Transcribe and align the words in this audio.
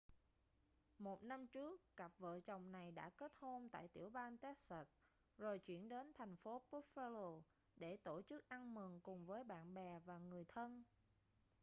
một 0.99 1.23
năm 1.23 1.47
trước 1.47 1.95
cặp 1.95 2.11
vợ 2.19 2.39
chồng 2.39 2.71
này 2.71 2.91
đã 2.91 3.09
kết 3.09 3.31
hôn 3.39 3.69
tại 3.69 3.87
tiểu 3.87 4.09
bang 4.09 4.37
texas 4.37 4.87
rồi 5.37 5.59
chuyển 5.59 5.89
đến 5.89 6.11
thành 6.13 6.35
phố 6.37 6.61
buffalo 6.71 7.41
để 7.75 7.97
tổ 7.97 8.21
chức 8.21 8.49
ăn 8.49 8.73
mừng 8.73 8.99
cùng 9.03 9.25
với 9.25 9.43
bạn 9.43 9.73
bè 9.73 9.99
và 10.05 10.17
người 10.17 10.43
thân 10.45 10.83